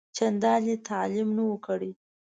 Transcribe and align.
چنداني 0.17 0.73
تعلیم 0.87 1.29
نه 1.37 1.43
وو 1.47 1.55
کړی. 1.65 1.91